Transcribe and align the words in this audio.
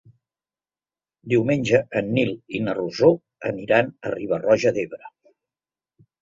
Diumenge 1.33 1.81
en 2.01 2.09
Nil 2.15 2.31
i 2.55 2.61
na 2.69 2.75
Rosó 2.79 3.11
aniran 3.51 3.93
a 4.11 4.15
Riba-roja 4.15 4.73
d'Ebre. 4.79 5.13